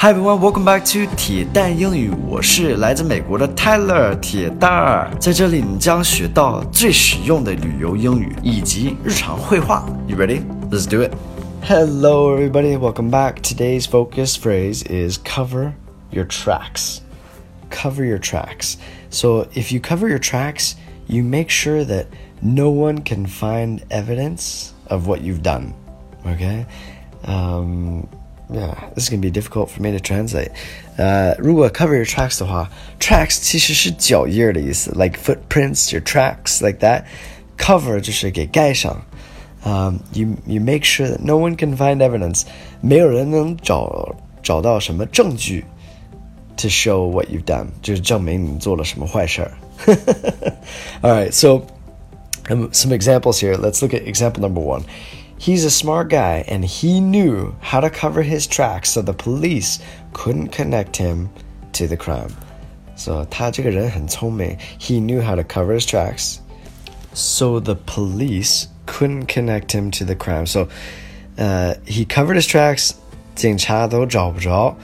[0.00, 2.12] Hi everyone, welcome back to 铁蛋英语。
[2.28, 9.84] 我是来自美国的 Tyler 铁蛋儿，在这里你将学到最实用的旅游英语以及日常会话。
[10.06, 10.42] You ready?
[10.70, 11.10] Let's do it.
[11.64, 13.42] Hello everybody, welcome back.
[13.42, 15.72] Today's focus phrase is cover
[16.12, 17.00] your tracks.
[17.68, 18.76] Cover your tracks.
[19.10, 20.74] So if you cover your tracks,
[21.08, 22.06] you make sure that
[22.40, 25.74] no one can find evidence of what you've done.
[26.24, 26.66] Okay?
[27.24, 28.06] Um,
[28.49, 30.51] yeah, this is gonna be difficult for me to translate.
[30.97, 32.69] 呃、uh,，如果 cover your tracks 的话，
[32.99, 37.03] tracks 其实是脚印的意思，like footprints, your tracks, like that.
[37.57, 39.03] Cover 就是给盖上。
[39.65, 42.43] Um, you you make sure that no one can find evidence，
[42.81, 45.63] 没有人能找找到什么证据
[46.57, 49.51] to show what you've done，就是证明你做了什么坏事儿。
[51.01, 51.65] All right, so
[52.49, 53.55] um, some examples here.
[53.55, 54.83] Let's look at example number one.
[55.37, 59.79] He's a smart guy and he knew how to cover his tracks so the police
[60.13, 61.29] couldn't connect him
[61.73, 62.31] to the crime.
[62.95, 64.57] So 他这个人很聪明.
[64.79, 66.37] He knew how to cover his tracks
[67.13, 70.45] so the police couldn't connect him to the crime.
[70.45, 70.67] So
[71.37, 72.91] uh, he covered his tracks,
[73.35, 74.77] 警察都找不着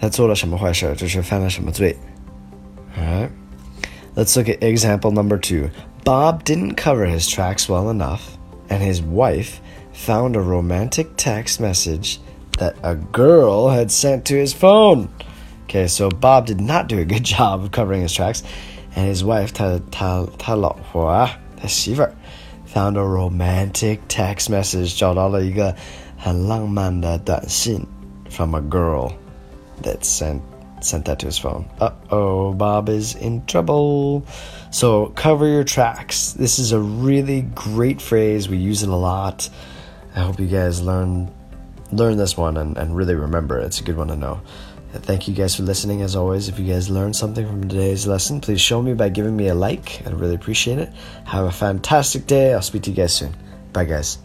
[0.00, 1.96] 他做了什么坏事，就是犯了什么罪。
[2.96, 3.30] Alright.
[4.14, 5.70] Let's look at example number two.
[6.04, 8.36] Bob didn't cover his tracks well enough,
[8.68, 9.60] and his wife
[9.92, 12.20] found a romantic text message
[12.58, 15.08] that a girl had sent to his phone.
[15.64, 18.42] Okay, so Bob did not do a good job of covering his tracks,
[18.96, 22.12] and his wife, 他他他老婆啊，他媳妇儿
[22.72, 25.74] found a romantic text message，找到了一个
[26.16, 27.86] 很浪漫的短信
[28.30, 29.12] from a girl
[29.82, 30.40] that sent
[30.80, 31.64] sent that to his phone.
[31.80, 34.22] Uh oh, Bob is in trouble.
[34.70, 36.32] So cover your tracks.
[36.32, 38.48] This is a really great phrase.
[38.48, 39.48] We use it a lot.
[40.15, 41.31] I hope you guys learn
[41.91, 43.65] learn this one and, and really remember it.
[43.65, 44.41] It's a good one to know.
[44.93, 46.49] Thank you guys for listening as always.
[46.49, 49.55] If you guys learned something from today's lesson, please show me by giving me a
[49.55, 50.05] like.
[50.05, 50.93] I'd really appreciate it.
[51.25, 52.53] Have a fantastic day.
[52.53, 53.35] I'll speak to you guys soon.
[53.73, 54.23] Bye guys.